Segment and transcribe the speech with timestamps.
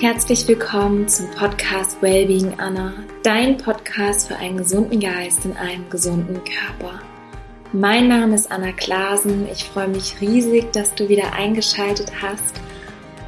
[0.00, 2.92] Herzlich willkommen zum Podcast Wellbeing Anna,
[3.24, 7.00] dein Podcast für einen gesunden Geist in einem gesunden Körper.
[7.72, 9.48] Mein Name ist Anna Klasen.
[9.50, 12.60] Ich freue mich riesig, dass du wieder eingeschaltet hast.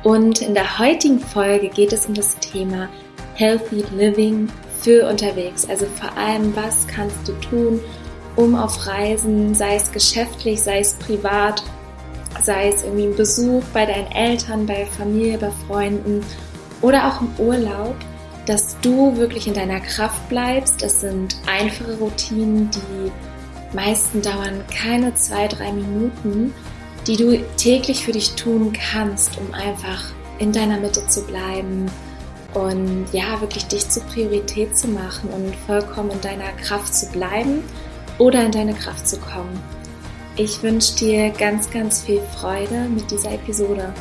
[0.04, 2.88] Und in der heutigen Folge geht es um das Thema
[3.34, 4.48] Healthy Living
[4.80, 5.68] für unterwegs.
[5.68, 7.80] Also vor allem, was kannst du tun,
[8.36, 11.64] um auf Reisen, sei es geschäftlich, sei es privat,
[12.40, 16.24] sei es irgendwie ein Besuch bei deinen Eltern, bei Familie, bei Freunden
[16.80, 17.96] oder auch im Urlaub,
[18.46, 20.82] dass du wirklich in deiner Kraft bleibst.
[20.82, 23.12] Es sind einfache Routinen, die
[23.76, 26.52] meisten dauern keine zwei, drei Minuten,
[27.06, 31.86] die du täglich für dich tun kannst, um einfach in deiner Mitte zu bleiben
[32.54, 37.62] und ja, wirklich dich zur Priorität zu machen und vollkommen in deiner Kraft zu bleiben
[38.18, 39.60] oder in deine Kraft zu kommen.
[40.36, 43.92] Ich wünsche dir ganz, ganz viel Freude mit dieser Episode.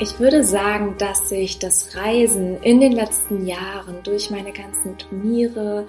[0.00, 5.88] Ich würde sagen, dass sich das Reisen in den letzten Jahren durch meine ganzen Turniere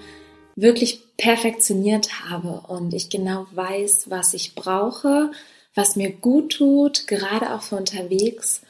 [0.56, 5.30] wirklich perfektioniert habe und ich genau weiß, was ich brauche,
[5.76, 8.62] was mir gut tut, gerade auch für unterwegs,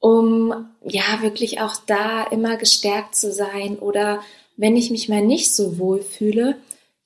[0.00, 0.52] um
[0.84, 4.20] ja wirklich auch da immer gestärkt zu sein oder
[4.56, 6.56] wenn ich mich mal nicht so wohl fühle,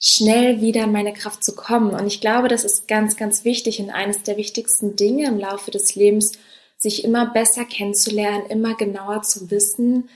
[0.01, 1.91] schnell wieder in meine Kraft zu kommen.
[1.91, 5.71] Und ich glaube, das ist ganz, ganz wichtig und eines der wichtigsten Dinge im Laufe
[5.71, 6.33] des Lebens,
[6.87, 10.09] sich immer besser kennenzulernen, immer genauer zu wissen,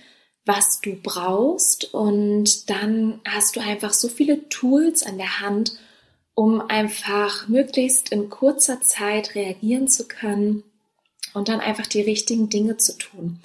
[0.44, 1.92] was du brauchst.
[1.92, 5.72] Und dann hast du einfach so viele Tools an der Hand,
[6.34, 10.62] um einfach möglichst in kurzer Zeit reagieren zu können
[11.34, 13.40] und dann einfach die richtigen Dinge zu tun.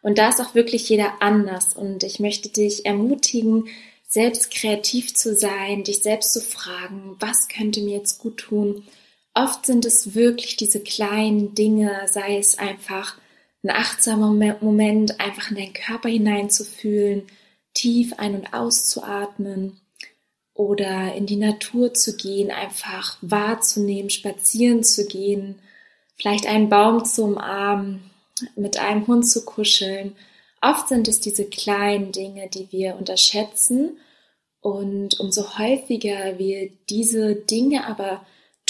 [0.00, 1.76] Und da ist auch wirklich jeder anders.
[1.76, 3.66] Und ich möchte dich ermutigen,
[4.06, 8.84] selbst kreativ zu sein, dich selbst zu fragen, was könnte mir jetzt gut tun
[9.38, 13.16] Oft sind es wirklich diese kleinen Dinge, sei es einfach
[13.62, 17.22] ein achtsamer Moment, einfach in deinen Körper hineinzufühlen,
[17.72, 19.80] tief ein- und auszuatmen
[20.54, 25.60] oder in die Natur zu gehen, einfach wahrzunehmen, spazieren zu gehen,
[26.16, 28.10] vielleicht einen Baum zu umarmen,
[28.56, 30.16] mit einem Hund zu kuscheln.
[30.60, 33.98] Oft sind es diese kleinen Dinge, die wir unterschätzen
[34.60, 38.26] und umso häufiger wir diese Dinge aber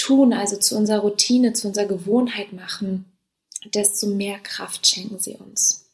[0.09, 3.05] tun, also zu unserer Routine, zu unserer Gewohnheit machen,
[3.73, 5.85] desto mehr Kraft schenken sie uns.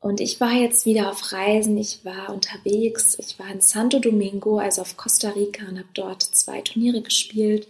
[0.00, 4.58] Und ich war jetzt wieder auf Reisen, ich war unterwegs, ich war in Santo Domingo,
[4.58, 7.68] also auf Costa Rica und habe dort zwei Turniere gespielt.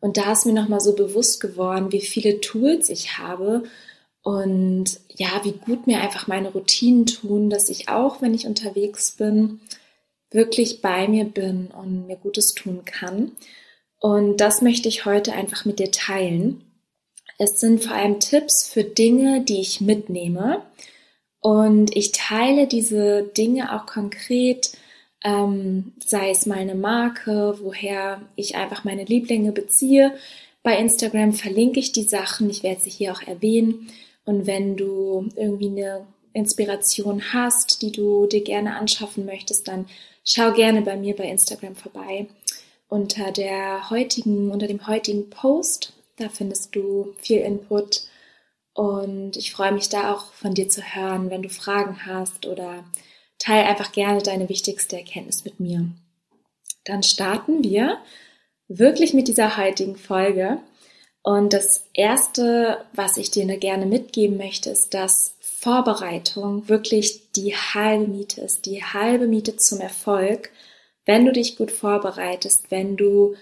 [0.00, 3.64] Und da ist mir nochmal so bewusst geworden, wie viele Tools ich habe
[4.22, 9.12] und ja, wie gut mir einfach meine Routinen tun, dass ich auch, wenn ich unterwegs
[9.12, 9.60] bin,
[10.30, 13.32] wirklich bei mir bin und mir Gutes tun kann.
[14.00, 16.64] Und das möchte ich heute einfach mit dir teilen.
[17.38, 20.62] Es sind vor allem Tipps für Dinge, die ich mitnehme.
[21.40, 24.72] Und ich teile diese Dinge auch konkret,
[25.22, 30.14] ähm, sei es meine Marke, woher ich einfach meine Lieblinge beziehe.
[30.62, 33.88] Bei Instagram verlinke ich die Sachen, ich werde sie hier auch erwähnen.
[34.24, 39.86] Und wenn du irgendwie eine Inspiration hast, die du dir gerne anschaffen möchtest, dann
[40.24, 42.28] schau gerne bei mir bei Instagram vorbei
[42.90, 45.94] unter der heutigen, unter dem heutigen Post.
[46.16, 48.02] Da findest du viel Input
[48.74, 52.84] und ich freue mich da auch von dir zu hören, wenn du Fragen hast oder
[53.38, 55.86] teile einfach gerne deine wichtigste Erkenntnis mit mir.
[56.84, 57.98] Dann starten wir
[58.68, 60.58] wirklich mit dieser heutigen Folge.
[61.22, 68.06] Und das erste, was ich dir gerne mitgeben möchte, ist, dass Vorbereitung wirklich die halbe
[68.08, 70.50] Miete ist, die halbe Miete zum Erfolg
[71.10, 73.34] wenn du dich gut vorbereitest, wenn du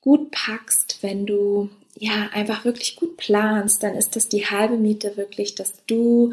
[0.00, 5.16] gut packst, wenn du ja einfach wirklich gut planst, dann ist das die halbe Miete
[5.16, 6.32] wirklich, dass du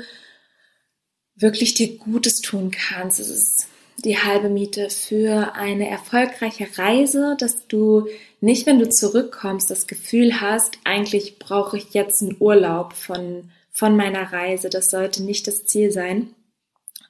[1.35, 3.19] wirklich dir Gutes tun kannst.
[3.19, 3.67] Es ist
[3.97, 8.07] die halbe Miete für eine erfolgreiche Reise, dass du
[8.41, 13.95] nicht, wenn du zurückkommst, das Gefühl hast, eigentlich brauche ich jetzt einen Urlaub von, von
[13.95, 14.71] meiner Reise.
[14.71, 16.33] Das sollte nicht das Ziel sein.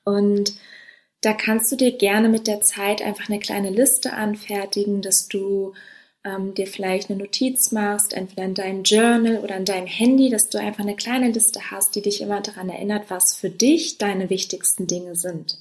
[0.04, 0.56] Und
[1.26, 5.74] da kannst du dir gerne mit der Zeit einfach eine kleine Liste anfertigen, dass du
[6.24, 10.50] ähm, dir vielleicht eine Notiz machst, entweder in deinem Journal oder in deinem Handy, dass
[10.50, 14.30] du einfach eine kleine Liste hast, die dich immer daran erinnert, was für dich deine
[14.30, 15.58] wichtigsten Dinge sind.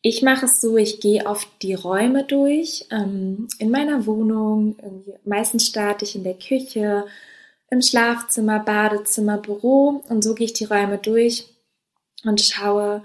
[0.00, 4.76] Ich mache es so, ich gehe oft die Räume durch ähm, in meiner Wohnung.
[5.24, 7.06] Meistens starte ich in der Küche,
[7.70, 11.46] im Schlafzimmer, Badezimmer, Büro und so gehe ich die Räume durch
[12.24, 13.04] und schaue,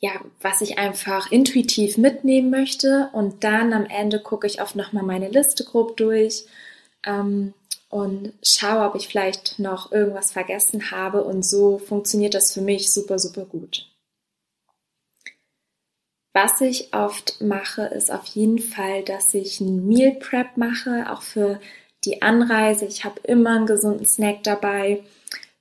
[0.00, 3.10] ja, was ich einfach intuitiv mitnehmen möchte.
[3.12, 6.46] Und dann am Ende gucke ich oft nochmal meine Liste grob durch
[7.04, 7.52] ähm,
[7.90, 11.22] und schaue, ob ich vielleicht noch irgendwas vergessen habe.
[11.22, 13.86] Und so funktioniert das für mich super, super gut.
[16.32, 21.22] Was ich oft mache, ist auf jeden Fall, dass ich ein Meal Prep mache, auch
[21.22, 21.60] für
[22.04, 22.86] die Anreise.
[22.86, 25.02] Ich habe immer einen gesunden Snack dabei,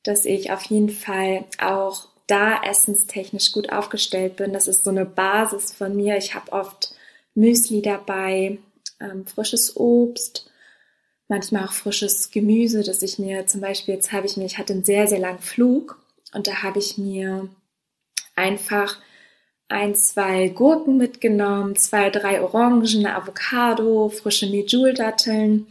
[0.04, 4.54] dass ich auf jeden Fall auch da essenstechnisch gut aufgestellt bin.
[4.54, 6.18] Das ist so eine Basis von mir.
[6.18, 6.94] Ich habe oft
[7.34, 8.60] Müsli dabei,
[9.00, 10.50] ähm, frisches Obst,
[11.28, 14.74] manchmal auch frisches Gemüse, dass ich mir zum Beispiel, jetzt habe ich mir, ich hatte
[14.74, 16.00] einen sehr, sehr langen Flug
[16.34, 17.50] und da habe ich mir
[18.36, 18.98] einfach
[19.68, 25.68] ein, zwei Gurken mitgenommen, zwei, drei Orangen, eine Avocado, frische Medjool-Datteln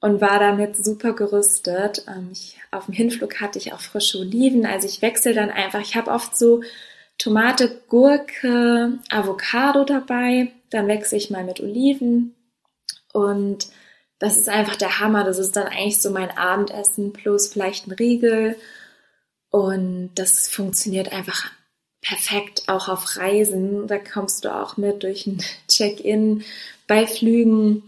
[0.00, 2.04] und war damit super gerüstet.
[2.08, 5.80] Ähm, ich, auf dem Hinflug hatte ich auch frische Oliven, also ich wechsle dann einfach.
[5.80, 6.62] Ich habe oft so
[7.18, 12.34] Tomate, Gurke, Avocado dabei, dann wechsle ich mal mit Oliven
[13.12, 13.68] und
[14.18, 15.24] das ist einfach der Hammer.
[15.24, 18.56] Das ist dann eigentlich so mein Abendessen plus vielleicht ein Riegel
[19.50, 21.50] und das funktioniert einfach
[22.02, 23.86] perfekt auch auf Reisen.
[23.86, 26.44] Da kommst du auch mit durch ein Check-in
[26.86, 27.82] bei Flügen.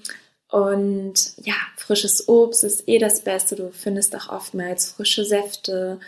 [0.48, 3.56] Und ja, frisches Obst ist eh das Beste.
[3.56, 6.00] Du findest auch oftmals frische Säfte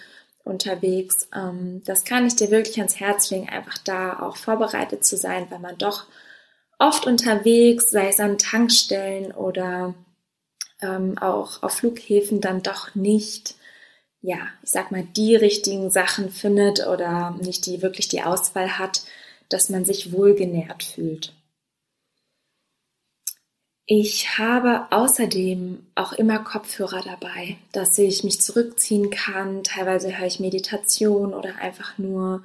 [0.44, 1.28] unterwegs.
[1.34, 5.46] Ähm, das kann ich dir wirklich ans Herz legen, einfach da auch vorbereitet zu sein,
[5.50, 6.06] weil man doch
[6.78, 9.94] oft unterwegs, sei es an Tankstellen oder
[10.81, 13.56] ähm, auch auf Flughäfen, dann doch nicht
[14.22, 19.02] ja, ich sag mal, die richtigen Sachen findet oder nicht die wirklich die Auswahl hat,
[19.48, 21.32] dass man sich wohlgenährt fühlt.
[23.92, 29.64] Ich habe außerdem auch immer Kopfhörer dabei, dass ich mich zurückziehen kann.
[29.64, 32.44] Teilweise höre ich Meditation oder einfach nur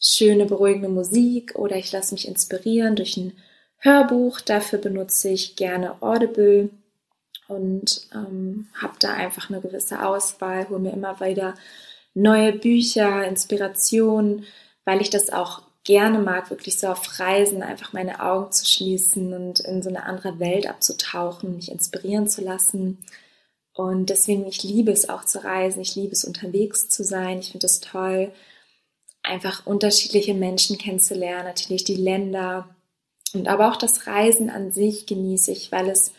[0.00, 3.34] schöne, beruhigende Musik oder ich lasse mich inspirieren durch ein
[3.76, 4.40] Hörbuch.
[4.40, 6.70] Dafür benutze ich gerne Audible
[7.46, 11.56] und ähm, habe da einfach eine gewisse Auswahl, hole mir immer wieder
[12.14, 14.46] neue Bücher, Inspirationen,
[14.86, 19.32] weil ich das auch gerne mag, wirklich so auf Reisen einfach meine Augen zu schließen
[19.32, 22.98] und in so eine andere Welt abzutauchen, mich inspirieren zu lassen.
[23.72, 27.52] Und deswegen, ich liebe es auch zu reisen, ich liebe es unterwegs zu sein, ich
[27.52, 28.32] finde es toll,
[29.22, 32.68] einfach unterschiedliche Menschen kennenzulernen, natürlich die Länder
[33.32, 36.12] und aber auch das Reisen an sich genieße ich, weil es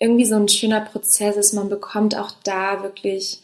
[0.00, 1.52] irgendwie so ein schöner Prozess ist.
[1.52, 3.42] Man bekommt auch da wirklich,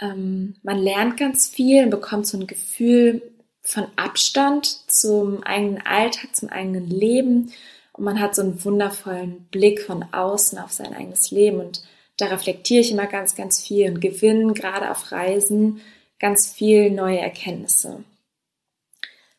[0.00, 3.22] ähm, man lernt ganz viel und bekommt so ein Gefühl
[3.68, 7.52] von Abstand zum eigenen Alltag, zum eigenen Leben.
[7.92, 11.60] Und man hat so einen wundervollen Blick von außen auf sein eigenes Leben.
[11.60, 11.82] Und
[12.16, 15.82] da reflektiere ich immer ganz, ganz viel und gewinne gerade auf Reisen
[16.18, 18.02] ganz viel neue Erkenntnisse.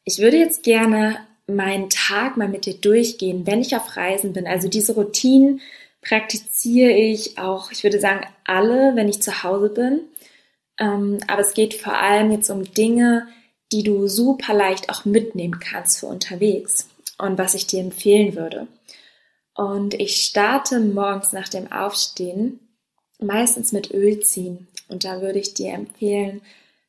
[0.04, 4.46] Ich würde jetzt gerne meinen Tag mal mit dir durchgehen, wenn ich auf Reisen bin.
[4.46, 5.60] Also diese Routinen,
[6.02, 10.02] praktiziere ich auch, ich würde sagen, alle, wenn ich zu Hause bin.
[10.80, 13.28] Ähm, aber es geht vor allem jetzt um Dinge,
[13.72, 18.68] die du super leicht auch mitnehmen kannst für unterwegs und was ich dir empfehlen würde.
[19.56, 22.60] Und ich starte morgens nach dem Aufstehen
[23.20, 24.68] meistens mit Öl ziehen.
[24.88, 26.42] Und da würde ich dir empfehlen,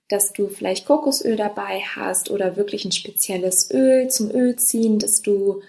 [0.08, 5.62] dass du vielleicht Kokosöl dabei hast oder wirklich ein spezielles Öl zum Ölziehen, dass du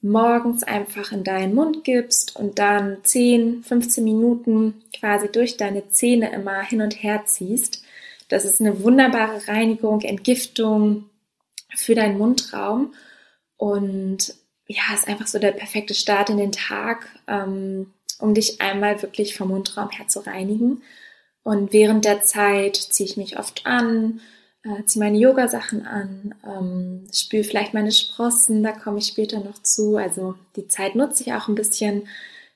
[0.00, 6.32] morgens einfach in deinen Mund gibst und dann 10, 15 Minuten quasi durch deine Zähne
[6.32, 7.81] immer hin und her ziehst.
[8.32, 11.10] Das ist eine wunderbare Reinigung, Entgiftung
[11.74, 12.94] für deinen Mundraum
[13.58, 14.34] und
[14.66, 19.36] ja, ist einfach so der perfekte Start in den Tag, ähm, um dich einmal wirklich
[19.36, 20.82] vom Mundraum her zu reinigen.
[21.42, 24.20] Und während der Zeit ziehe ich mich oft an,
[24.64, 29.62] äh, ziehe meine Yoga-Sachen an, ähm, spüre vielleicht meine Sprossen, da komme ich später noch
[29.62, 29.96] zu.
[29.96, 32.08] Also die Zeit nutze ich auch ein bisschen.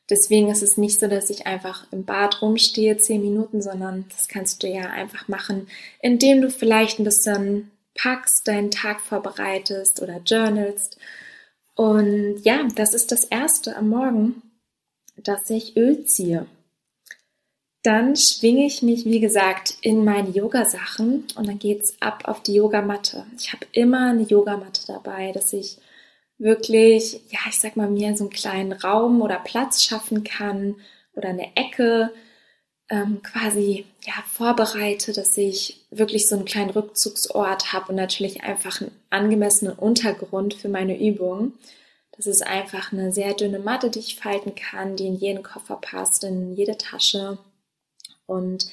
[0.09, 4.29] Deswegen ist es nicht so, dass ich einfach im Bad rumstehe, zehn Minuten, sondern das
[4.29, 5.69] kannst du ja einfach machen,
[6.01, 10.97] indem du vielleicht ein bisschen packst, deinen Tag vorbereitest oder journalst.
[11.75, 14.43] Und ja, das ist das erste am Morgen,
[15.17, 16.47] dass ich Öl ziehe.
[17.83, 22.55] Dann schwinge ich mich, wie gesagt, in meine Yoga-Sachen und dann geht's ab auf die
[22.55, 23.25] Yogamatte.
[23.39, 25.79] Ich habe immer eine Yogamatte dabei, dass ich
[26.39, 30.77] wirklich, ja, ich sag mal, mir so einen kleinen Raum oder Platz schaffen kann
[31.15, 32.13] oder eine Ecke
[32.89, 38.81] ähm, quasi ja vorbereite, dass ich wirklich so einen kleinen Rückzugsort habe und natürlich einfach
[38.81, 41.55] einen angemessenen Untergrund für meine Übung.
[42.17, 45.77] Das ist einfach eine sehr dünne Matte, die ich falten kann, die in jeden Koffer
[45.77, 47.39] passt, in jede Tasche.
[48.27, 48.67] Und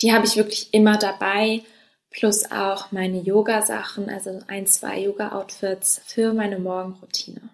[0.00, 1.62] die habe ich wirklich immer dabei.
[2.10, 7.50] Plus auch meine Yoga-Sachen, also ein, zwei Yoga-Outfits für meine Morgenroutine.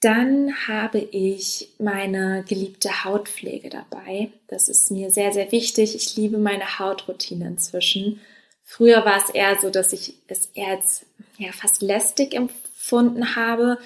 [0.00, 4.30] Dann habe ich meine geliebte Hautpflege dabei.
[4.46, 5.96] Das ist mir sehr, sehr wichtig.
[5.96, 8.20] Ich liebe meine Hautroutine inzwischen.
[8.62, 11.04] Früher war es eher so, dass ich es eher als
[11.38, 13.78] ja, fast lästig empfunden habe.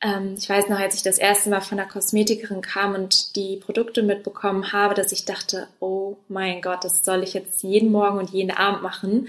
[0.00, 3.56] Ähm, ich weiß noch, als ich das erste Mal von einer Kosmetikerin kam und die
[3.56, 8.18] Produkte mitbekommen habe, dass ich dachte, oh mein Gott, das soll ich jetzt jeden Morgen
[8.18, 9.28] und jeden Abend machen.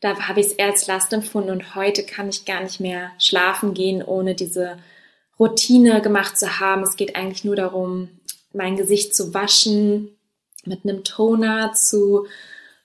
[0.00, 3.10] Da habe ich es eher als Last empfunden und heute kann ich gar nicht mehr
[3.18, 4.76] schlafen gehen, ohne diese
[5.40, 6.82] Routine gemacht zu haben.
[6.82, 8.10] Es geht eigentlich nur darum,
[8.52, 10.16] mein Gesicht zu waschen,
[10.64, 12.26] mit einem Toner zu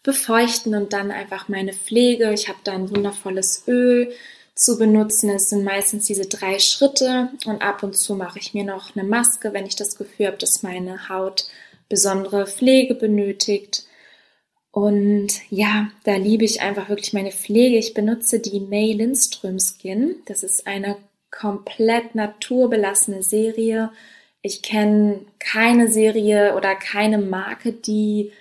[0.02, 2.34] befeuchten und dann einfach meine Pflege.
[2.34, 4.12] Ich habe da ein wundervolles Öl
[4.60, 5.30] zu benutzen.
[5.30, 9.08] Es sind meistens diese drei Schritte und ab und zu mache ich mir noch eine
[9.08, 11.48] Maske, wenn ich das Gefühl habe, dass meine Haut
[11.88, 13.86] besondere Pflege benötigt.
[14.72, 17.78] Und ja, da liebe ich einfach wirklich meine Pflege.
[17.78, 20.18] Ich benutze die May Lindström Skin.
[20.26, 20.98] Das ist eine
[21.32, 23.92] komplett naturbelassene Serie.
[24.42, 28.32] Ich kenne keine Serie oder keine Marke, die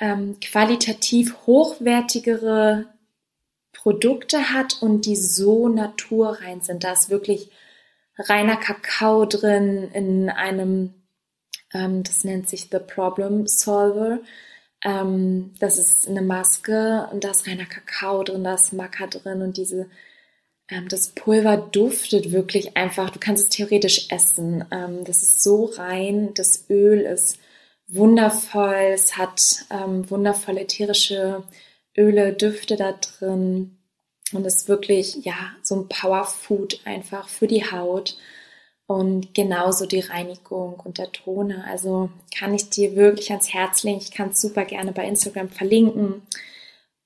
[0.00, 2.93] ähm, qualitativ hochwertigere
[3.84, 6.84] Produkte hat und die so naturrein sind.
[6.84, 7.50] Da ist wirklich
[8.18, 10.94] reiner Kakao drin in einem,
[11.74, 14.20] ähm, das nennt sich The Problem Solver.
[14.82, 19.42] Ähm, das ist eine Maske und da ist reiner Kakao drin, da ist Maca drin
[19.42, 19.90] und diese
[20.70, 23.10] ähm, das Pulver duftet wirklich einfach.
[23.10, 24.64] Du kannst es theoretisch essen.
[24.70, 26.32] Ähm, das ist so rein.
[26.34, 27.38] Das Öl ist
[27.88, 28.92] wundervoll.
[28.94, 31.44] Es hat ähm, wundervolle ätherische
[31.96, 33.78] Öle, Düfte da drin.
[34.32, 38.16] Und ist wirklich, ja, so ein Powerfood einfach für die Haut.
[38.86, 41.64] Und genauso die Reinigung und der Toner.
[41.66, 43.98] Also kann ich dir wirklich ans Herz legen.
[43.98, 46.22] Ich kann es super gerne bei Instagram verlinken.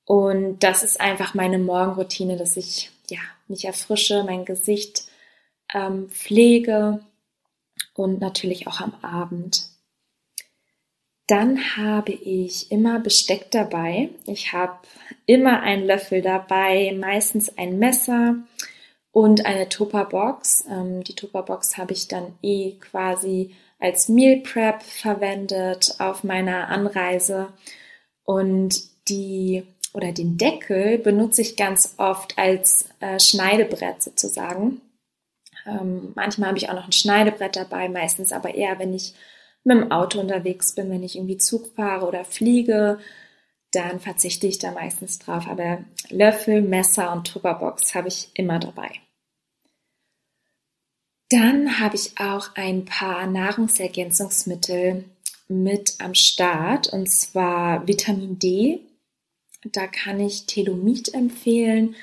[0.05, 5.05] Und das ist einfach meine Morgenroutine, dass ich ja, mich erfrische, mein Gesicht
[5.75, 7.01] ähm, pflege
[7.95, 9.69] und natürlich auch am Abend.
[11.29, 14.09] Dann habe ich immer Besteck dabei.
[14.25, 14.79] Ich habe
[15.27, 18.37] immer einen Löffel dabei, meistens ein Messer
[19.13, 20.65] und eine Tupperbox.
[20.71, 27.53] Ähm, die Tupperbox habe ich dann eh quasi als Meal Prep verwendet auf meiner Anreise.
[28.25, 28.81] Und
[29.11, 34.81] die oder den Deckel benutze ich ganz oft als äh, Schneidebrett sozusagen.
[35.67, 39.15] Ähm, manchmal habe ich auch noch ein Schneidebrett dabei, meistens aber eher, wenn ich
[39.69, 42.99] mit dem Auto unterwegs bin, wenn ich irgendwie Zug fahre oder fliege,
[43.73, 45.47] dann verzichte ich da meistens drauf.
[45.47, 48.91] Aber Löffel, Messer und Tupperbox habe ich immer dabei.
[51.31, 55.05] Dann habe ich auch ein paar Nahrungsergänzungsmittel
[55.49, 58.89] mit am Start und zwar Vitamin D
[59.65, 61.97] da kann ich Telomid empfehlen.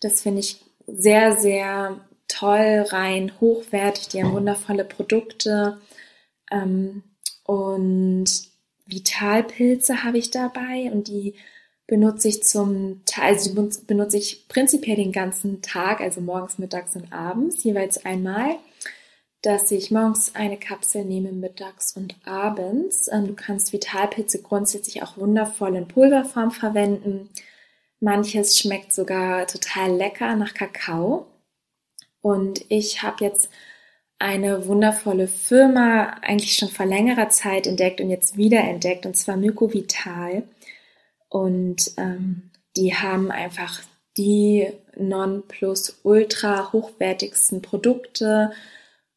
[0.00, 4.08] Das finde ich sehr, sehr toll, rein hochwertig.
[4.08, 5.80] Die haben wundervolle Produkte.
[6.50, 7.02] Ähm,
[7.50, 8.26] und
[8.86, 11.34] Vitalpilze habe ich dabei und die
[11.86, 13.52] benutze ich zum Teil, also
[13.86, 18.56] benutze ich prinzipiell den ganzen Tag, also morgens, mittags und abends, jeweils einmal
[19.42, 23.08] dass ich morgens eine Kapsel nehme, mittags und abends.
[23.10, 27.30] Ähm, du kannst Vitalpilze grundsätzlich auch wundervoll in Pulverform verwenden.
[28.00, 31.26] Manches schmeckt sogar total lecker nach Kakao.
[32.20, 33.50] Und ich habe jetzt
[34.20, 39.36] eine wundervolle Firma eigentlich schon vor längerer Zeit entdeckt und jetzt wieder entdeckt, und zwar
[39.36, 40.44] Mykovital.
[41.28, 43.80] Und ähm, die haben einfach
[44.16, 48.52] die non plus ultra hochwertigsten Produkte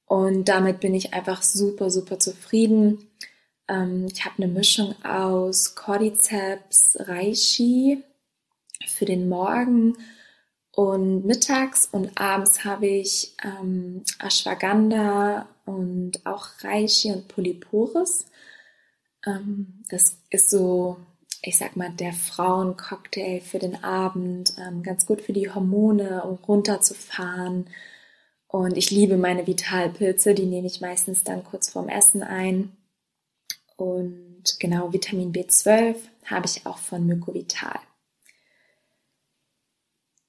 [0.06, 3.10] und damit bin ich einfach super, super zufrieden.
[3.68, 8.04] Ähm, ich habe eine Mischung aus Cordyceps, Reishi
[8.88, 9.98] für den Morgen
[10.76, 18.26] und mittags und abends habe ich ähm, Ashwagandha und auch Reishi und Polyporus.
[19.26, 20.98] Ähm, das ist so,
[21.42, 26.36] ich sag mal, der Frauencocktail für den Abend, ähm, ganz gut für die Hormone, um
[26.36, 27.68] runterzufahren
[28.54, 32.78] und ich liebe meine Vitalpilze, die nehme ich meistens dann kurz vorm Essen ein.
[33.78, 37.80] Und genau Vitamin B12 habe ich auch von Mykovital.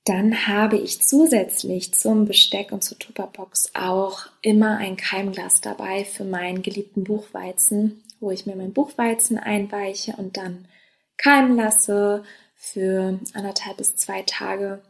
[0.05, 6.25] Dann habe ich zusätzlich zum Besteck und zur Tupperbox auch immer ein Keimglas dabei für
[6.25, 10.69] meinen geliebten Buchweizen, wo ich mir mein Buchweizen einweiche und dann
[11.17, 14.83] keimen lasse für anderthalb bis zwei Tage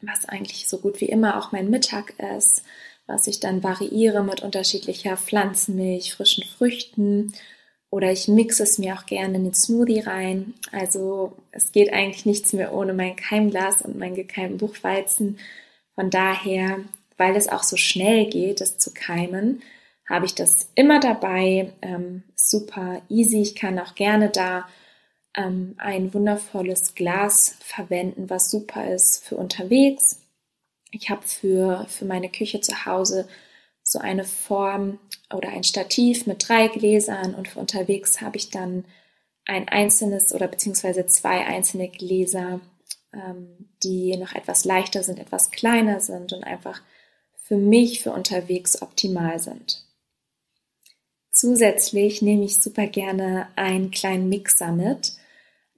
[0.00, 2.62] was eigentlich so gut wie immer auch mein Mittag ist,
[3.06, 7.32] was ich dann variiere mit unterschiedlicher Pflanzenmilch, frischen Früchten
[7.90, 10.54] Oder ich mixe es mir auch gerne in den Smoothie rein.
[10.72, 15.38] Also es geht eigentlich nichts mehr ohne mein Keimglas und mein gekeimten Buchweizen.
[15.94, 16.80] Von daher,
[17.16, 19.62] weil es auch so schnell geht, es zu keimen,
[20.08, 21.72] habe ich das immer dabei.
[21.82, 23.40] Ähm, super easy.
[23.40, 24.68] Ich kann auch gerne da
[25.34, 30.20] ähm, ein wundervolles Glas verwenden, was super ist für unterwegs.
[30.90, 33.28] Ich habe für, für meine Küche zu Hause
[33.90, 34.98] so eine Form
[35.34, 38.84] oder ein Stativ mit drei Gläsern und für unterwegs habe ich dann
[39.46, 42.60] ein einzelnes oder beziehungsweise zwei einzelne Gläser,
[43.14, 46.82] ähm, die noch etwas leichter sind, etwas kleiner sind und einfach
[47.34, 49.82] für mich für unterwegs optimal sind.
[51.32, 55.14] Zusätzlich nehme ich super gerne einen kleinen Mixer mit.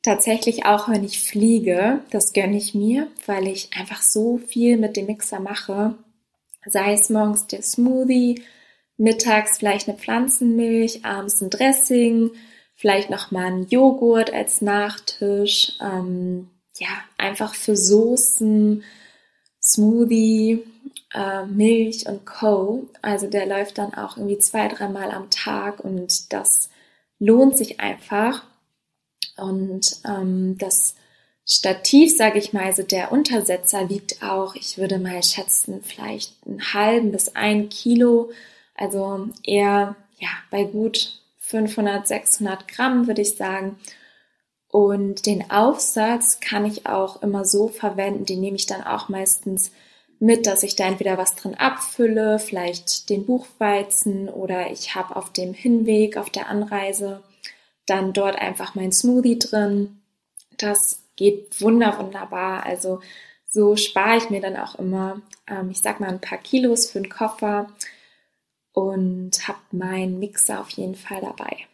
[0.03, 4.97] Tatsächlich auch, wenn ich fliege, das gönne ich mir, weil ich einfach so viel mit
[4.97, 5.97] dem Mixer mache
[6.67, 8.43] Sei es morgens der Smoothie,
[8.97, 12.33] mittags vielleicht eine Pflanzenmilch, abends ein Dressing,
[12.75, 15.73] vielleicht nochmal ein Joghurt als Nachtisch.
[15.81, 16.89] Ähm, ja,
[17.19, 18.83] einfach für Soßen,
[19.63, 20.65] Smoothie,
[21.15, 22.89] äh, Milch und Co.
[23.03, 26.71] Also der läuft dann auch irgendwie zwei, dreimal am Tag und das
[27.19, 28.45] lohnt sich einfach.
[29.37, 30.95] Und ähm, das
[31.53, 36.73] Stativ, sage ich mal, also der Untersetzer wiegt auch, ich würde mal schätzen, vielleicht einen
[36.73, 38.31] halben bis ein Kilo,
[38.77, 43.81] also eher ja bei gut 500, 600 Gramm würde ich sagen.
[44.69, 49.73] Und den Aufsatz kann ich auch immer so verwenden, den nehme ich dann auch meistens
[50.21, 55.33] mit, dass ich da entweder was drin abfülle, vielleicht den Buchweizen oder ich habe auf
[55.33, 57.25] dem Hinweg, auf der Anreise
[57.87, 60.01] dann dort einfach mein Smoothie drin.
[60.57, 62.65] Das geht wunder wunderbar.
[62.65, 63.01] Also
[63.47, 66.99] so spare ich mir dann auch immer, ähm, ich sag mal, ein paar Kilos für
[66.99, 67.71] den Koffer
[68.73, 71.67] und habe meinen Mixer auf jeden Fall dabei.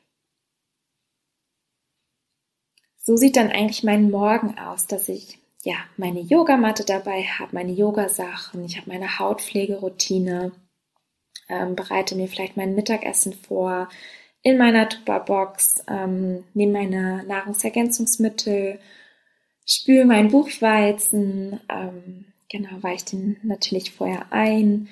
[2.98, 7.72] So sieht dann eigentlich mein Morgen aus, dass ich ja meine Yogamatte dabei habe, meine
[7.72, 10.50] Yogasachen, ich habe meine Hautpflegeroutine,
[11.48, 13.88] ähm, bereite mir vielleicht mein Mittagessen vor
[14.42, 18.80] in meiner Tupperbox, ähm, nehme meine Nahrungsergänzungsmittel
[19.66, 24.88] spüle mein Buchweizen, ähm, genau, weiche den natürlich vorher ein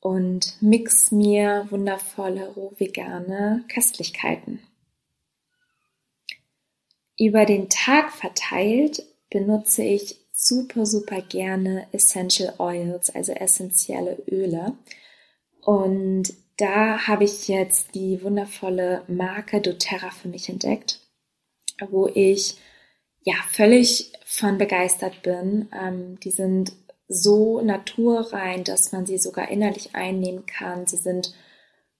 [0.00, 4.60] und mix mir wundervolle roh-vegane Köstlichkeiten.
[7.18, 14.76] Über den Tag verteilt benutze ich super, super gerne Essential Oils, also essentielle Öle.
[15.62, 21.00] Und da habe ich jetzt die wundervolle Marke doTERRA für mich entdeckt,
[21.90, 22.56] wo ich
[23.28, 25.68] ja völlig von begeistert bin.
[25.72, 26.72] Ähm, die sind
[27.08, 30.86] so naturrein, dass man sie sogar innerlich einnehmen kann.
[30.86, 31.34] Sie sind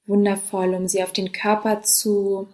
[0.06, 2.48] wundervoll, um sie auf den Körper zu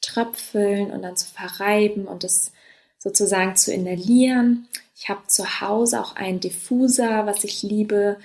[0.00, 2.52] tröpfeln und dann zu verreiben und es
[2.98, 4.68] sozusagen zu inhalieren.
[4.96, 8.18] Ich habe zu Hause auch einen Diffuser, was ich liebe,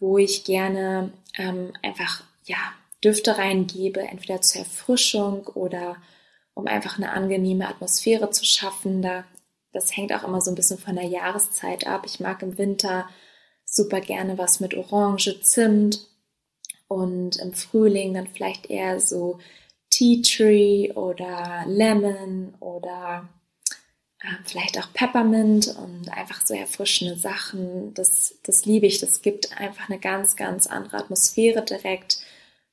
[0.00, 2.58] wo ich gerne ähm, einfach ja
[3.02, 5.96] Düfte reingebe, entweder zur Erfrischung oder
[6.60, 9.02] um einfach eine angenehme Atmosphäre zu schaffen.
[9.02, 9.24] Da
[9.72, 12.02] das hängt auch immer so ein bisschen von der Jahreszeit ab.
[12.04, 13.08] Ich mag im Winter
[13.64, 16.06] super gerne was mit Orange, Zimt
[16.88, 19.38] und im Frühling dann vielleicht eher so
[19.90, 23.28] Tea Tree oder Lemon oder
[24.20, 27.94] äh, vielleicht auch Peppermint und einfach so erfrischende Sachen.
[27.94, 28.98] Das, das liebe ich.
[28.98, 32.18] Das gibt einfach eine ganz, ganz andere Atmosphäre direkt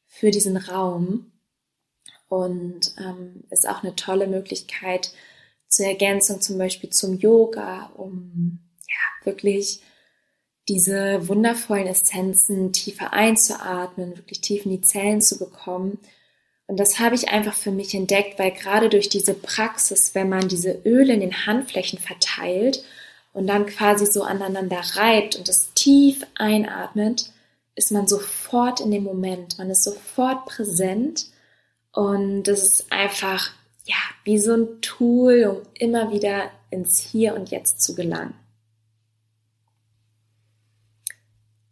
[0.07, 1.31] für diesen Raum
[2.29, 5.11] und ähm, ist auch eine tolle Möglichkeit,
[5.69, 9.81] zur Ergänzung zum Beispiel zum Yoga, um ja wirklich
[10.69, 15.99] diese wundervollen Essenzen tiefer einzuatmen, wirklich tief in die Zellen zu bekommen.
[16.67, 20.49] Und das habe ich einfach für mich entdeckt, weil gerade durch diese Praxis, wenn man
[20.49, 22.83] diese Öle in den Handflächen verteilt
[23.31, 27.31] und dann quasi so aneinander reibt und das tief einatmet,
[27.75, 31.27] ist man sofort in dem Moment, man ist sofort präsent
[31.97, 33.49] und das ist einfach
[33.85, 38.35] ja, wie so ein Tool, um immer wieder ins Hier und Jetzt zu gelangen.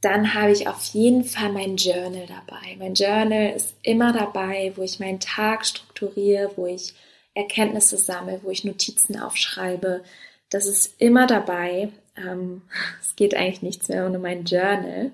[0.02, 2.76] Dann habe ich auf jeden Fall mein Journal dabei.
[2.80, 6.96] Mein Journal ist immer dabei, wo ich meinen Tag strukturiere, wo ich
[7.36, 10.04] Erkenntnisse sammle, wo ich Notizen aufschreibe.
[10.50, 11.90] Das ist immer dabei.
[12.18, 12.64] Ähm,
[13.00, 15.12] es geht eigentlich nichts mehr ohne mein Journal.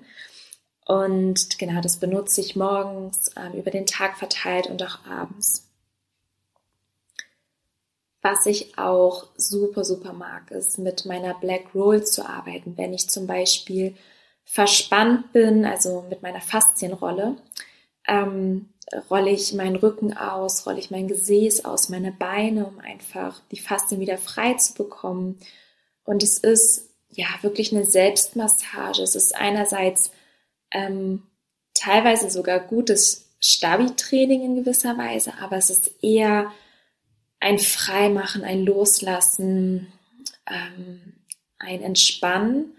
[0.84, 5.68] Und genau, das benutze ich morgens, ähm, über den Tag verteilt und auch abends.
[8.20, 12.76] Was ich auch super, super mag, ist mit meiner Black Roll zu arbeiten.
[12.76, 13.96] Wenn ich zum Beispiel
[14.44, 17.36] verspannt bin, also mit meiner Faszienrolle,
[18.06, 18.68] ähm,
[19.10, 23.58] rolle ich meinen Rücken aus, rolle ich mein Gesäß aus, meine Beine, um einfach die
[23.58, 25.38] Faszien wieder frei zu bekommen.
[26.04, 29.02] Und es ist ja wirklich eine Selbstmassage.
[29.02, 30.10] Es ist einerseits
[30.72, 31.22] ähm,
[31.74, 36.52] teilweise sogar gutes Stabi-Training in gewisser Weise, aber es ist eher
[37.40, 39.92] ein Freimachen, ein Loslassen,
[40.46, 41.14] ähm,
[41.58, 42.76] ein Entspannen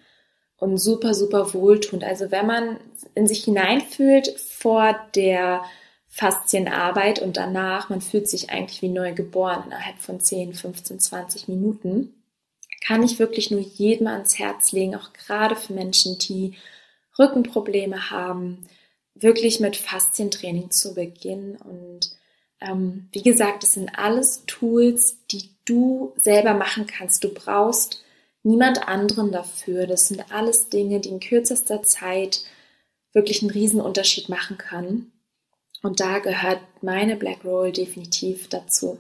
[0.58, 2.04] und super, super wohltuend.
[2.04, 2.80] Also wenn man
[3.16, 5.64] in sich hineinfühlt vor der
[6.08, 11.48] Faszienarbeit und danach, man fühlt sich eigentlich wie neu geboren innerhalb von 10, 15, 20
[11.50, 12.14] Minuten,
[12.86, 16.56] kann ich wirklich nur jedem ans Herz legen, auch gerade für Menschen, die
[17.18, 18.68] Rückenprobleme haben,
[19.16, 21.56] wirklich mit Faszientraining zu beginnen.
[21.58, 22.12] Und
[22.60, 27.24] ähm, wie gesagt, das sind alles Tools, die du selber machen kannst.
[27.24, 28.04] Du brauchst
[28.44, 29.88] niemand anderen dafür.
[29.88, 32.44] Das sind alles Dinge, die in kürzester Zeit
[33.14, 35.12] wirklich einen Riesenunterschied machen können.
[35.82, 38.98] Und da gehört meine Black Roll definitiv dazu.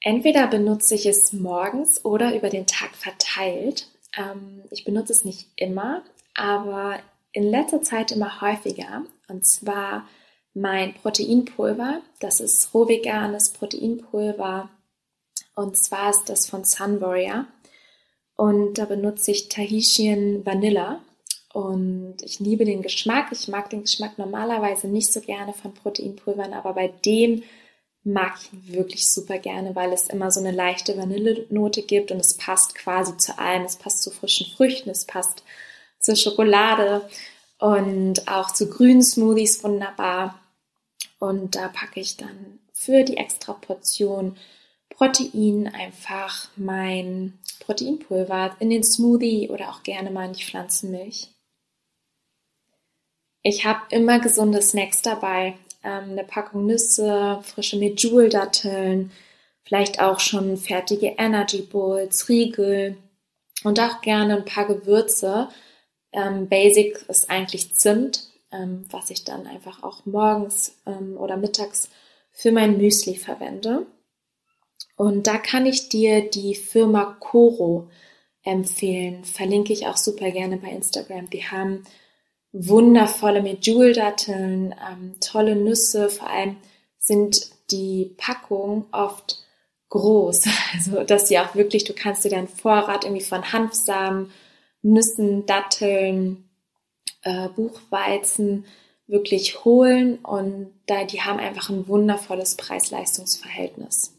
[0.00, 3.88] Entweder benutze ich es morgens oder über den Tag verteilt.
[4.16, 6.02] Ähm, ich benutze es nicht immer,
[6.34, 6.98] aber
[7.32, 9.04] in letzter Zeit immer häufiger.
[9.28, 10.08] Und zwar
[10.54, 12.00] mein Proteinpulver.
[12.20, 14.70] Das ist rohveganes Proteinpulver.
[15.54, 17.46] Und zwar ist das von Sun Warrior.
[18.36, 21.00] Und da benutze ich Tahitian Vanilla.
[21.52, 23.28] Und ich liebe den Geschmack.
[23.32, 27.42] Ich mag den Geschmack normalerweise nicht so gerne von Proteinpulvern, aber bei dem
[28.06, 32.34] mag ich wirklich super gerne, weil es immer so eine leichte Vanillenote gibt und es
[32.34, 33.64] passt quasi zu allem.
[33.64, 35.42] Es passt zu frischen Früchten, es passt
[35.98, 37.08] zur Schokolade
[37.58, 40.40] und auch zu grünen Smoothies wunderbar.
[41.18, 44.36] Und da packe ich dann für die extra Portion
[44.90, 51.28] Protein einfach mein Proteinpulver in den Smoothie oder auch gerne mal in die Pflanzenmilch.
[53.42, 55.54] Ich habe immer gesunde Snacks dabei
[55.86, 59.12] ähm, eine Packung Nüsse, frische Medjool-Datteln,
[59.62, 62.96] vielleicht auch schon fertige Energy Bowls, Riegel
[63.64, 65.48] und auch gerne ein paar Gewürze.
[66.12, 71.88] Ähm, Basic ist eigentlich Zimt, ähm, was ich dann einfach auch morgens ähm, oder mittags
[72.32, 73.86] für mein Müsli verwende.
[74.96, 77.88] Und da kann ich dir die Firma Coro
[78.42, 79.24] empfehlen.
[79.24, 81.30] Verlinke ich auch super gerne bei Instagram.
[81.30, 81.84] Die haben
[82.52, 86.56] wundervolle Medjool-Datteln, ähm, tolle Nüsse, vor allem
[86.98, 89.44] sind die Packungen oft
[89.88, 94.30] groß, also dass sie auch wirklich, du kannst dir deinen Vorrat irgendwie von Hanfsamen,
[94.82, 96.48] Nüssen, Datteln,
[97.22, 98.64] äh, Buchweizen
[99.06, 100.18] wirklich holen.
[100.18, 104.15] Und da die haben einfach ein wundervolles Preis-Leistungs-Verhältnis.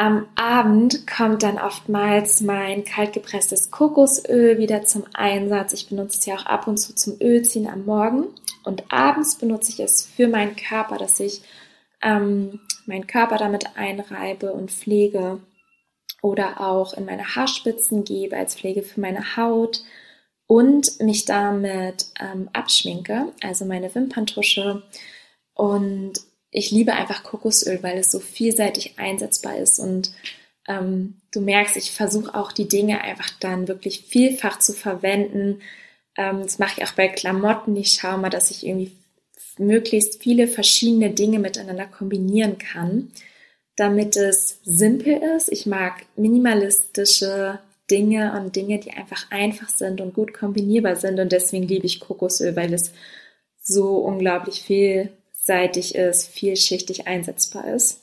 [0.00, 5.74] Am Abend kommt dann oftmals mein kaltgepresstes Kokosöl wieder zum Einsatz.
[5.74, 8.28] Ich benutze es ja auch ab und zu zum Ölziehen am Morgen.
[8.64, 11.42] Und abends benutze ich es für meinen Körper, dass ich
[12.00, 15.40] ähm, meinen Körper damit einreibe und pflege.
[16.22, 19.82] Oder auch in meine Haarspitzen gebe als Pflege für meine Haut.
[20.46, 24.82] Und mich damit ähm, abschminke, also meine Wimperntusche.
[25.52, 26.14] Und
[26.50, 30.12] ich liebe einfach Kokosöl, weil es so vielseitig einsetzbar ist und
[30.68, 35.60] ähm, du merkst, ich versuche auch die Dinge einfach dann wirklich vielfach zu verwenden.
[36.16, 37.76] Ähm, das mache ich auch bei Klamotten.
[37.76, 38.92] Ich schaue mal, dass ich irgendwie
[39.58, 43.10] möglichst viele verschiedene Dinge miteinander kombinieren kann,
[43.76, 45.50] damit es simpel ist.
[45.50, 47.58] Ich mag minimalistische
[47.90, 51.18] Dinge und Dinge, die einfach einfach sind und gut kombinierbar sind.
[51.18, 52.92] Und deswegen liebe ich Kokosöl, weil es
[53.62, 55.10] so unglaublich viel
[55.50, 58.02] vielseitig ist, vielschichtig einsetzbar ist.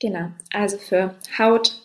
[0.00, 1.80] Genau, also für Haut,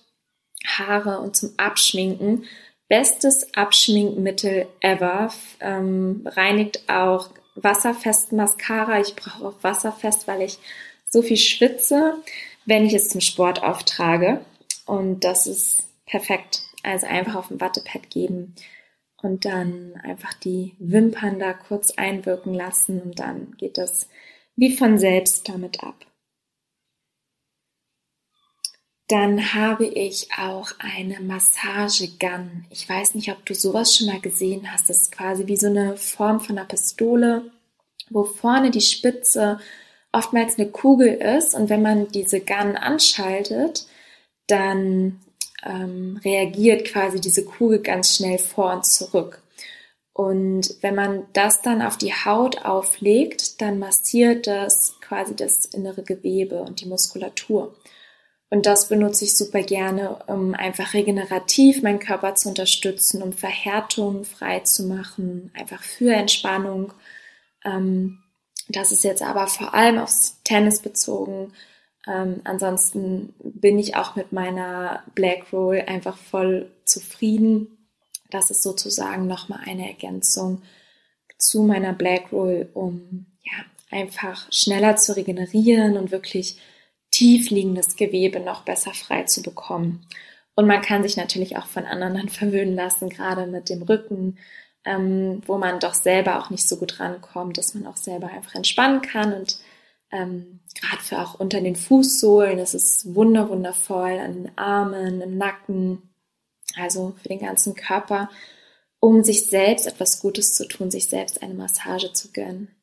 [0.66, 2.46] Haare und zum Abschminken.
[2.88, 5.32] Bestes Abschminkmittel ever.
[5.60, 9.00] Ähm, reinigt auch wasserfest Mascara.
[9.00, 10.58] Ich brauche auch wasserfest, weil ich
[11.06, 12.16] so viel schwitze,
[12.66, 14.42] wenn ich es zum Sport auftrage.
[14.88, 16.62] Und das ist perfekt.
[16.82, 18.56] Also einfach auf ein Wattepad geben
[19.22, 24.08] und dann einfach die Wimpern da kurz einwirken lassen und dann geht das
[24.58, 25.96] wie von selbst damit ab.
[29.08, 32.65] Dann habe ich auch eine Massagegun.
[32.70, 34.89] Ich weiß nicht, ob du sowas schon mal gesehen hast.
[34.89, 37.50] Das ist quasi wie so eine Form von einer Pistole,
[38.10, 39.60] wo vorne die Spitze
[40.12, 41.54] oftmals eine Kugel ist.
[41.56, 43.88] Und wenn man diese Gun anschaltet,
[44.48, 45.22] dann
[45.63, 49.41] ähm, reagiert quasi diese Kugel ganz schnell vor und zurück.
[50.18, 56.02] Und wenn man das dann auf die Haut auflegt, dann massiert das quasi das innere
[56.02, 57.76] Gewebe und die Muskulatur.
[58.50, 64.24] Und das benutze ich super gerne, um einfach regenerativ meinen Körper zu unterstützen, um Verhärtung
[64.24, 66.94] frei zu machen, einfach für Entspannung.
[67.64, 68.18] Ähm,
[68.70, 71.54] das ist jetzt aber vor allem aufs Tennis bezogen.
[72.08, 77.77] Ähm, ansonsten bin ich auch mit meiner Black Roll einfach voll zufrieden.
[78.30, 80.62] Das ist sozusagen nochmal eine Ergänzung
[81.38, 86.60] zu meiner Black Roll, um ja einfach schneller zu regenerieren und wirklich
[87.12, 90.06] tief liegendes Gewebe noch besser frei zu bekommen.
[90.56, 94.38] Und man kann sich natürlich auch von anderen verwöhnen lassen, gerade mit dem Rücken,
[94.86, 98.56] ähm, wo man doch selber auch nicht so gut rankommt, dass man auch selber einfach
[98.56, 99.60] entspannen kann und
[100.12, 105.38] ähm, gerade für auch unter den Fußsohlen, das ist wunder wundervoll, an den Armen, im
[105.38, 106.07] Nacken,
[106.76, 108.30] also für den ganzen Körper,
[109.00, 112.76] um sich selbst etwas Gutes zu tun, sich selbst eine Massage zu gönnen.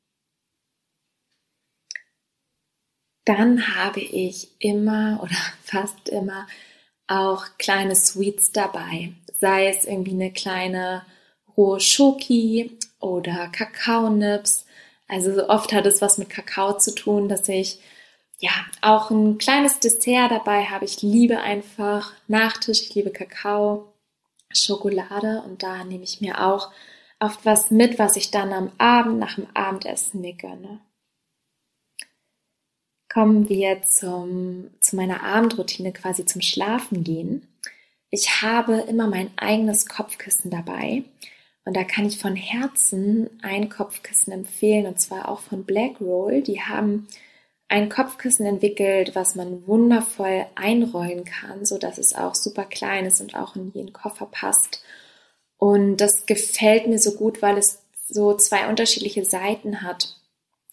[3.25, 6.47] Dann habe ich immer oder fast immer
[7.07, 9.13] auch kleine Sweets dabei.
[9.39, 11.05] Sei es irgendwie eine kleine
[11.57, 14.65] rohe Schoki oder Kakaonips.
[15.07, 17.79] Also oft hat es was mit Kakao zu tun, dass ich
[18.39, 18.51] ja
[18.83, 20.85] auch ein kleines Dessert dabei habe.
[20.85, 23.93] Ich liebe einfach Nachtisch, ich liebe Kakao,
[24.53, 26.71] Schokolade und da nehme ich mir auch
[27.21, 30.81] oft was mit, was ich dann am Abend nach dem Abendessen mir gönne
[33.15, 37.47] kommen wir zum, zu meiner Abendroutine, quasi zum Schlafen gehen.
[38.11, 41.05] Ich habe immer mein eigenes Kopfkissen dabei.
[41.65, 46.43] Und da kann ich von Herzen ein Kopfkissen empfehlen, und zwar auch von Black Roll.
[46.43, 47.07] Die haben
[47.69, 53.21] ein Kopfkissen entwickelt, was man wundervoll einrollen kann, so dass es auch super klein ist
[53.21, 54.83] und auch in jeden Koffer passt.
[55.57, 60.17] Und das gefällt mir so gut, weil es so zwei unterschiedliche Seiten hat.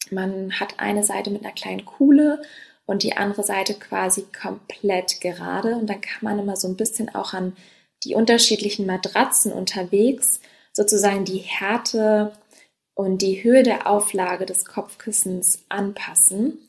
[0.09, 2.41] Man hat eine Seite mit einer kleinen Kuhle
[2.85, 5.75] und die andere Seite quasi komplett gerade.
[5.75, 7.55] Und dann kann man immer so ein bisschen auch an
[8.03, 10.41] die unterschiedlichen Matratzen unterwegs
[10.73, 12.33] sozusagen die Härte
[12.93, 16.59] und die Höhe der Auflage des Kopfkissens anpassen.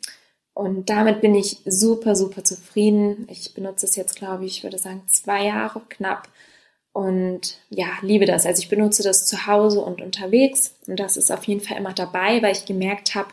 [0.54, 3.26] Und damit bin ich super, super zufrieden.
[3.30, 6.28] Ich benutze es jetzt, glaube ich, ich würde sagen, zwei Jahre knapp.
[6.92, 8.44] Und ja, liebe das.
[8.44, 10.74] Also ich benutze das zu Hause und unterwegs.
[10.86, 13.30] Und das ist auf jeden Fall immer dabei, weil ich gemerkt habe,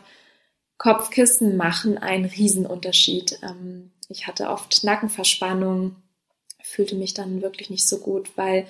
[0.78, 3.38] Kopfkissen machen einen Riesenunterschied.
[3.42, 5.94] Ähm, ich hatte oft Nackenverspannung,
[6.62, 8.66] fühlte mich dann wirklich nicht so gut, weil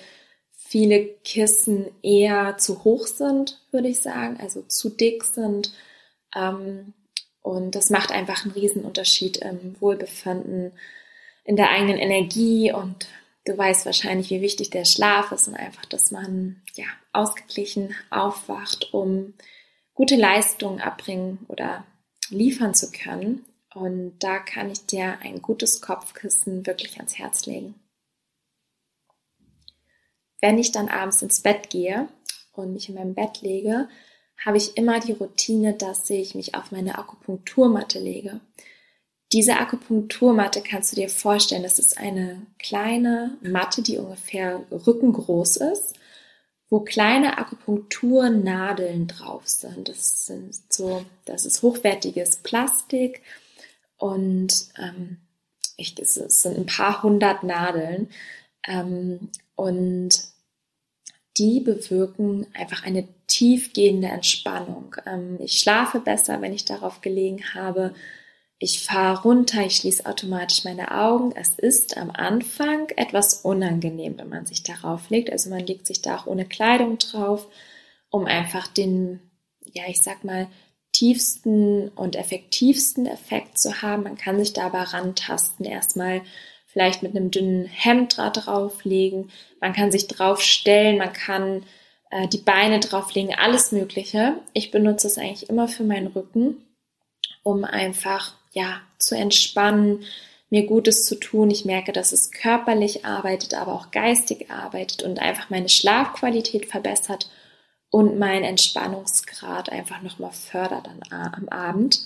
[0.71, 5.73] viele Kissen eher zu hoch sind, würde ich sagen, also zu dick sind.
[6.35, 6.93] Ähm,
[7.41, 10.71] und das macht einfach einen Riesenunterschied im Wohlbefinden,
[11.43, 13.07] in der eigenen Energie und
[13.43, 18.93] Du weißt wahrscheinlich, wie wichtig der Schlaf ist und einfach, dass man ja ausgeglichen aufwacht,
[18.93, 19.33] um
[19.95, 21.83] gute Leistungen abbringen oder
[22.29, 23.45] liefern zu können.
[23.73, 27.75] Und da kann ich dir ein gutes Kopfkissen wirklich ans Herz legen.
[30.41, 32.07] Wenn ich dann abends ins Bett gehe
[32.53, 33.87] und mich in meinem Bett lege,
[34.43, 38.41] habe ich immer die Routine, dass ich mich auf meine Akupunkturmatte lege.
[39.31, 45.93] Diese Akupunkturmatte kannst du dir vorstellen, das ist eine kleine Matte, die ungefähr rückengroß ist,
[46.69, 49.87] wo kleine Akupunkturnadeln drauf sind.
[49.87, 53.21] Das sind so, das ist hochwertiges Plastik
[53.97, 55.17] und ähm,
[55.77, 58.09] ich, es sind ein paar hundert Nadeln
[58.67, 60.30] ähm, und
[61.37, 64.95] die bewirken einfach eine tiefgehende Entspannung.
[65.05, 67.93] Ähm, ich schlafe besser, wenn ich darauf gelegen habe
[68.63, 71.31] ich fahre runter, ich schließe automatisch meine Augen.
[71.35, 75.31] Es ist am Anfang etwas unangenehm, wenn man sich darauf legt.
[75.31, 77.47] Also man legt sich da auch ohne Kleidung drauf,
[78.11, 79.19] um einfach den,
[79.73, 80.47] ja, ich sag mal,
[80.91, 84.03] tiefsten und effektivsten Effekt zu haben.
[84.03, 85.65] Man kann sich da aber rantasten.
[85.65, 86.21] Erstmal
[86.71, 89.29] vielleicht mit einem dünnen Hemd drauflegen.
[89.59, 91.63] Man kann sich draufstellen, man kann
[92.09, 94.35] äh, die Beine drauflegen, alles Mögliche.
[94.53, 96.57] Ich benutze es eigentlich immer für meinen Rücken,
[97.43, 100.03] um einfach ja, zu entspannen,
[100.49, 101.49] mir Gutes zu tun.
[101.49, 107.29] Ich merke, dass es körperlich arbeitet, aber auch geistig arbeitet und einfach meine Schlafqualität verbessert
[107.89, 112.01] und meinen Entspannungsgrad einfach nochmal fördert am Abend.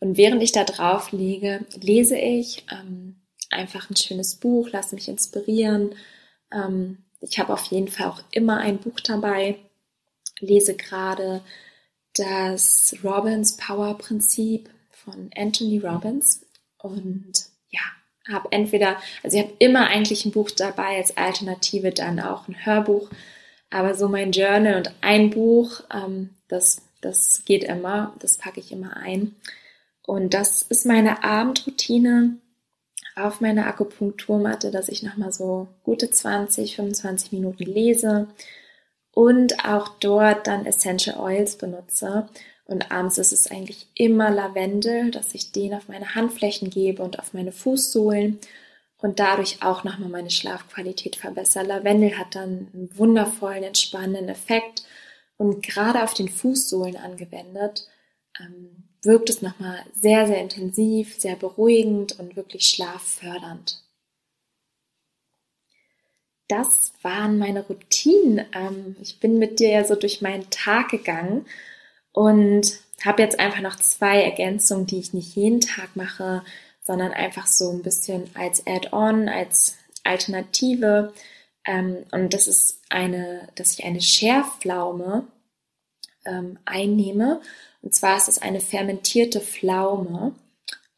[0.00, 3.16] Und während ich da drauf liege, lese ich ähm,
[3.50, 5.94] einfach ein schönes Buch, lasse mich inspirieren.
[6.52, 9.58] Ähm, ich habe auf jeden Fall auch immer ein Buch dabei,
[10.40, 11.42] lese gerade
[12.14, 16.46] das Robbins Power Prinzip von Anthony Robbins
[16.78, 17.32] und
[17.70, 17.80] ja,
[18.28, 22.64] habe entweder, also ich habe immer eigentlich ein Buch dabei, als Alternative dann auch ein
[22.64, 23.08] Hörbuch,
[23.70, 28.72] aber so mein Journal und ein Buch, ähm, das, das geht immer, das packe ich
[28.72, 29.34] immer ein.
[30.06, 32.38] Und das ist meine Abendroutine.
[33.26, 38.28] Auf meiner Akupunkturmatte, dass ich nochmal so gute 20, 25 Minuten lese
[39.12, 42.28] und auch dort dann Essential Oils benutze.
[42.64, 47.18] Und abends ist es eigentlich immer Lavendel, dass ich den auf meine Handflächen gebe und
[47.18, 48.38] auf meine Fußsohlen
[48.98, 51.64] und dadurch auch nochmal meine Schlafqualität verbessere.
[51.64, 54.84] Lavendel hat dann einen wundervollen, entspannenden Effekt
[55.36, 57.88] und gerade auf den Fußsohlen angewendet
[58.38, 63.82] ähm, wirkt es nochmal sehr, sehr intensiv, sehr beruhigend und wirklich schlaffördernd.
[66.48, 68.46] Das waren meine Routinen.
[68.54, 71.46] Ähm, ich bin mit dir ja so durch meinen Tag gegangen
[72.12, 76.42] und habe jetzt einfach noch zwei Ergänzungen, die ich nicht jeden Tag mache,
[76.82, 81.12] sondern einfach so ein bisschen als Add-on, als Alternative.
[81.66, 85.28] Ähm, und das ist eine, dass ich eine Schärfpflaume
[86.24, 87.42] ähm, einnehme.
[87.82, 90.34] Und zwar ist es eine fermentierte Pflaume.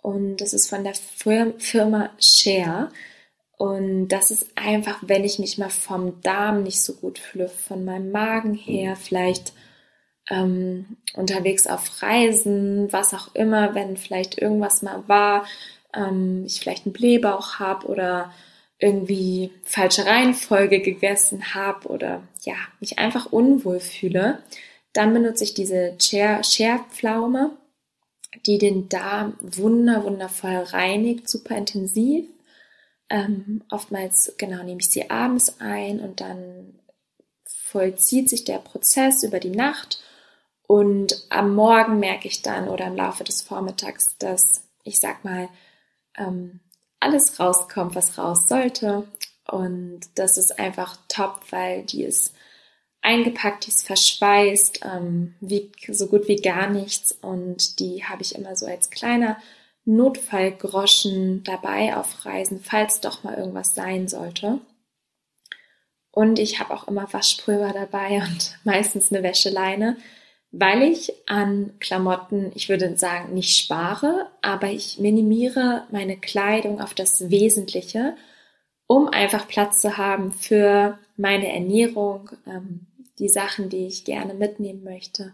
[0.02, 2.90] Und das ist von der Firma Share.
[3.58, 7.84] Und das ist einfach, wenn ich mich mal vom Darm nicht so gut fühle, von
[7.84, 9.52] meinem Magen her, vielleicht
[10.30, 15.44] ähm, unterwegs auf Reisen, was auch immer, wenn vielleicht irgendwas mal war,
[15.94, 18.32] ähm, ich vielleicht einen Blähbauch habe oder
[18.78, 24.38] irgendwie falsche Reihenfolge gegessen habe oder ja, mich einfach unwohl fühle,
[24.92, 27.56] dann benutze ich diese Scherpflaume,
[28.46, 32.26] die den Darm wunder, wundervoll reinigt, super intensiv.
[33.08, 36.78] Ähm, oftmals, genau, nehme ich sie abends ein und dann
[37.44, 40.00] vollzieht sich der Prozess über die Nacht
[40.66, 45.48] und am Morgen merke ich dann oder im Laufe des Vormittags, dass ich sag mal,
[46.16, 46.60] ähm,
[47.00, 49.06] alles rauskommt, was raus sollte.
[49.46, 52.34] Und das ist einfach top, weil die ist
[53.02, 58.34] eingepackt, die ist verschweißt, ähm, wiegt so gut wie gar nichts und die habe ich
[58.34, 59.38] immer so als kleiner
[59.84, 64.60] Notfallgroschen dabei auf Reisen, falls doch mal irgendwas sein sollte.
[66.12, 69.96] Und ich habe auch immer Waschpulver dabei und meistens eine Wäscheleine,
[70.52, 76.92] weil ich an Klamotten, ich würde sagen, nicht spare, aber ich minimiere meine Kleidung auf
[76.92, 78.16] das Wesentliche,
[78.88, 82.88] um einfach Platz zu haben für meine Ernährung, ähm,
[83.20, 85.32] die Sachen, die ich gerne mitnehmen möchte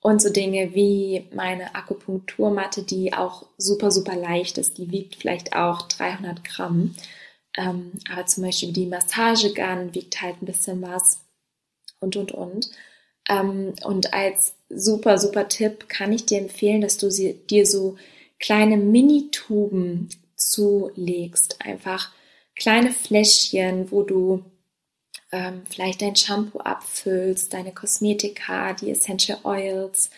[0.00, 4.78] und so Dinge wie meine Akupunkturmatte, die auch super, super leicht ist.
[4.78, 6.94] Die wiegt vielleicht auch 300 Gramm.
[7.56, 11.20] Ähm, aber zum Beispiel die Massagegun wiegt halt ein bisschen was
[12.00, 12.70] und, und, und.
[13.28, 17.96] Ähm, und als super, super Tipp kann ich dir empfehlen, dass du sie, dir so
[18.38, 21.60] kleine Mini-Tuben zulegst.
[21.60, 22.12] Einfach
[22.54, 24.44] kleine Fläschchen, wo du
[25.32, 30.10] ähm, vielleicht dein Shampoo abfüllst, deine Kosmetika, die Essential Oils,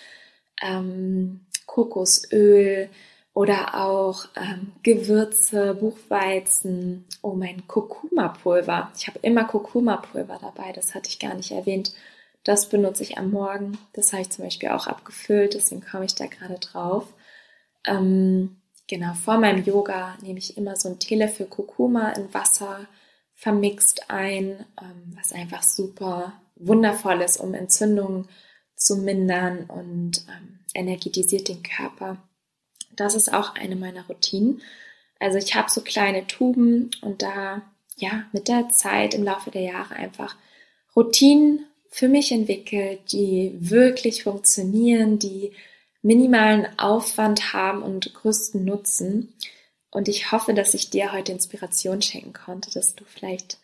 [0.63, 2.91] ähm, Kokosöl
[3.33, 8.91] oder auch ähm, Gewürze, Buchweizen, oh mein Kurkuma-Pulver.
[8.97, 11.93] Ich habe immer Kurkuma-Pulver dabei, das hatte ich gar nicht erwähnt.
[12.45, 13.79] Das benutze ich am Morgen.
[13.93, 17.07] Das habe ich zum Beispiel auch abgefüllt, deswegen komme ich da gerade drauf.
[17.87, 18.57] Ähm,
[18.89, 22.87] genau, vor meinem Yoga nehme ich immer so ein Teelöffel Kurkuma in Wasser
[23.41, 28.29] vermixt ein, ähm, was einfach super wundervoll ist, um Entzündungen
[28.77, 32.19] zu mindern und ähm, energetisiert den Körper.
[32.95, 34.61] Das ist auch eine meiner Routinen.
[35.19, 37.63] Also ich habe so kleine Tuben und da
[37.97, 40.37] ja mit der Zeit im Laufe der Jahre einfach
[40.95, 45.53] Routinen für mich entwickelt, die wirklich funktionieren, die
[46.03, 49.33] minimalen Aufwand haben und größten Nutzen.
[49.91, 53.59] Und ich hoffe, dass ich dir heute Inspiration schenken konnte, dass du vielleicht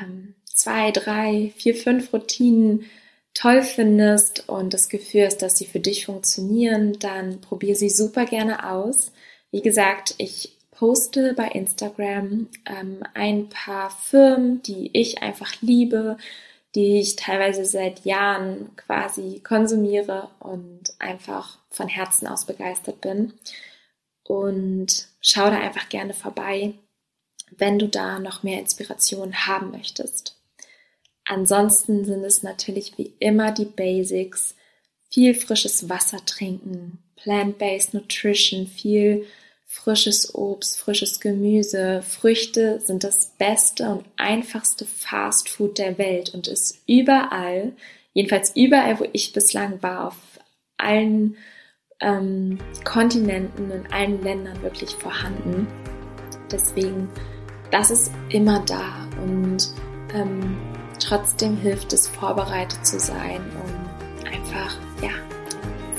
[0.00, 2.86] ähm, zwei, drei, vier, fünf Routinen
[3.34, 8.24] toll findest und das Gefühl hast, dass sie für dich funktionieren, dann probier sie super
[8.24, 9.12] gerne aus.
[9.50, 16.16] Wie gesagt, ich poste bei Instagram ähm, ein paar Firmen, die ich einfach liebe,
[16.74, 23.34] die ich teilweise seit Jahren quasi konsumiere und einfach von Herzen aus begeistert bin
[24.30, 26.74] und schau da einfach gerne vorbei,
[27.50, 30.36] wenn du da noch mehr Inspiration haben möchtest.
[31.24, 34.54] Ansonsten sind es natürlich wie immer die Basics.
[35.10, 39.26] Viel frisches Wasser trinken, plant-based Nutrition, viel
[39.66, 46.46] frisches Obst, frisches Gemüse, Früchte sind das beste und einfachste Fast Food der Welt und
[46.46, 47.72] ist überall,
[48.12, 50.16] jedenfalls überall, wo ich bislang war, auf
[50.76, 51.36] allen
[52.00, 55.66] ähm, Kontinenten, in allen Ländern wirklich vorhanden.
[56.50, 57.08] Deswegen,
[57.70, 59.68] das ist immer da und
[60.14, 60.56] ähm,
[60.98, 65.10] trotzdem hilft es, vorbereitet zu sein, um einfach, ja,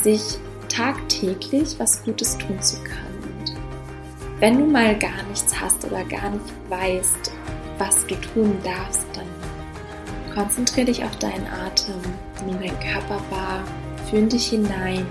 [0.01, 3.35] sich tagtäglich was Gutes tun zu können.
[3.39, 3.55] Und
[4.39, 7.31] Wenn du mal gar nichts hast oder gar nicht weißt,
[7.77, 9.25] was du tun darfst, dann
[10.33, 11.95] konzentriere dich auf deinen Atem,
[12.45, 13.63] nimm deinen Körper wahr,
[14.09, 15.05] fühl dich hinein,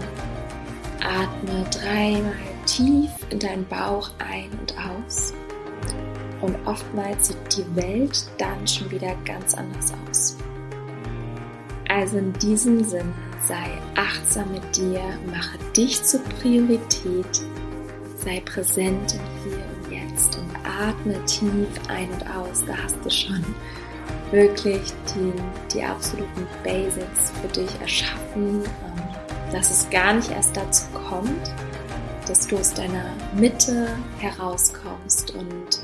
[1.03, 2.33] atme dreimal
[2.67, 5.35] tief in deinen Bauch ein und aus.
[6.41, 10.37] Und oftmals sieht die Welt dann schon wieder ganz anders aus.
[11.89, 13.13] Also in diesem Sinne,
[13.47, 17.43] sei achtsam mit dir, mache dich zur Priorität,
[18.17, 22.65] sei präsent im Hier und Jetzt und atme tief ein und aus.
[22.65, 23.45] Da hast du schon
[24.31, 25.33] wirklich die,
[25.75, 28.63] die absoluten Basics für dich erschaffen,
[29.53, 31.53] dass es gar nicht erst dazu kommt,
[32.27, 33.89] dass du aus deiner Mitte
[34.19, 35.81] herauskommst und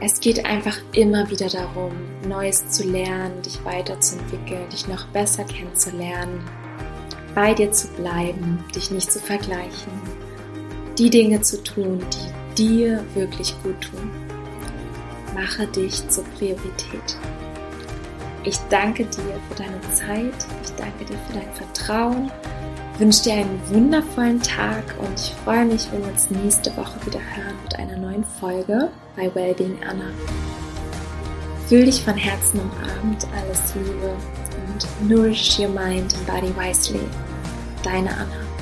[0.00, 1.92] es geht einfach immer wieder darum,
[2.28, 6.40] Neues zu lernen, dich weiterzuentwickeln, dich noch besser kennenzulernen,
[7.34, 9.92] bei dir zu bleiben, dich nicht zu vergleichen,
[10.98, 12.04] die Dinge zu tun,
[12.56, 14.10] die dir wirklich gut tun.
[15.34, 17.16] Mache dich zur Priorität.
[18.44, 22.30] Ich danke dir für deine Zeit, ich danke dir für dein Vertrauen
[22.98, 27.18] wünsche dir einen wundervollen Tag und ich freue mich, wenn wir uns nächste Woche wieder
[27.18, 30.10] hören mit einer neuen Folge bei Wellbeing Anna.
[31.68, 34.16] Fühl dich von Herzen umarmt, alles Liebe
[34.68, 37.00] und nourish your mind and body wisely.
[37.82, 38.53] Deine Anna.